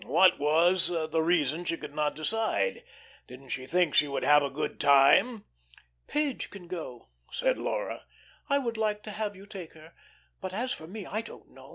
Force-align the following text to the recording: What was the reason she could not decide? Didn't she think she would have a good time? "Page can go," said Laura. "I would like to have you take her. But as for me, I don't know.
What 0.07 0.39
was 0.39 0.87
the 0.87 1.21
reason 1.21 1.63
she 1.63 1.77
could 1.77 1.93
not 1.93 2.15
decide? 2.15 2.83
Didn't 3.27 3.49
she 3.49 3.67
think 3.67 3.93
she 3.93 4.07
would 4.07 4.23
have 4.23 4.41
a 4.41 4.49
good 4.49 4.79
time? 4.79 5.45
"Page 6.07 6.49
can 6.49 6.65
go," 6.67 7.09
said 7.31 7.59
Laura. 7.59 8.05
"I 8.49 8.57
would 8.57 8.77
like 8.77 9.03
to 9.03 9.11
have 9.11 9.35
you 9.35 9.45
take 9.45 9.73
her. 9.73 9.93
But 10.41 10.53
as 10.53 10.73
for 10.73 10.87
me, 10.87 11.05
I 11.05 11.21
don't 11.21 11.51
know. 11.51 11.69